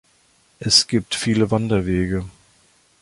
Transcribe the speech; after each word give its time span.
Es 0.57 0.87
gibt 0.87 1.13
viele 1.13 1.51
Wanderwege. 1.51 2.25